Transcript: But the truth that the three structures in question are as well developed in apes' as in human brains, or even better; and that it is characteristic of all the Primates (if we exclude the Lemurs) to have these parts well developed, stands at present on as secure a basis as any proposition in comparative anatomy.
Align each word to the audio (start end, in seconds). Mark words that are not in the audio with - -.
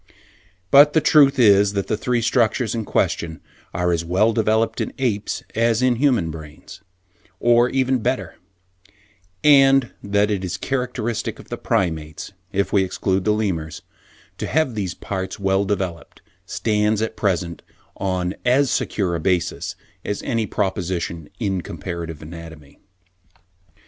But 0.71 0.93
the 0.93 0.99
truth 0.99 1.35
that 1.35 1.85
the 1.85 1.95
three 1.95 2.23
structures 2.23 2.73
in 2.73 2.85
question 2.85 3.39
are 3.71 3.91
as 3.91 4.03
well 4.03 4.33
developed 4.33 4.81
in 4.81 4.93
apes' 4.97 5.43
as 5.53 5.83
in 5.83 5.97
human 5.97 6.31
brains, 6.31 6.81
or 7.39 7.69
even 7.69 7.99
better; 7.99 8.33
and 9.43 9.91
that 10.01 10.31
it 10.31 10.43
is 10.43 10.57
characteristic 10.57 11.37
of 11.37 11.45
all 11.45 11.49
the 11.51 11.57
Primates 11.59 12.31
(if 12.51 12.73
we 12.73 12.83
exclude 12.83 13.25
the 13.25 13.31
Lemurs) 13.31 13.83
to 14.39 14.47
have 14.47 14.73
these 14.73 14.95
parts 14.95 15.39
well 15.39 15.65
developed, 15.65 16.23
stands 16.47 16.99
at 17.03 17.15
present 17.15 17.61
on 17.95 18.33
as 18.43 18.71
secure 18.71 19.13
a 19.13 19.19
basis 19.19 19.75
as 20.03 20.23
any 20.23 20.47
proposition 20.47 21.29
in 21.39 21.61
comparative 21.61 22.23
anatomy. 22.23 22.79